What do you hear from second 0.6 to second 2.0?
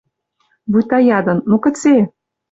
Вуйта ядын: «Ну, кыце?..»